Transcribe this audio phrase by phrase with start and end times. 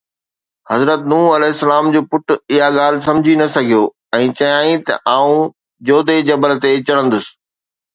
[0.71, 3.83] حضرت نوح عليه السلام جو پٽ اها ڳالهه سمجهي نه سگهيو
[4.23, 5.41] ۽ چيائين ته ”آئون
[5.91, 7.25] جودي جبل تي چڙهندس.